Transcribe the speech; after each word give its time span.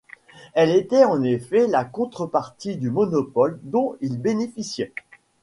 Elle 0.55 0.71
était 0.75 1.03
en 1.05 1.21
effet 1.21 1.67
la 1.67 1.85
contrepartie 1.85 2.75
du 2.75 2.89
monopole 2.89 3.59
dont 3.61 3.97
ils 4.01 4.19
bénéficiaient. 4.19 4.93